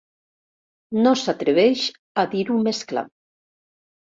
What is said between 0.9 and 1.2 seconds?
No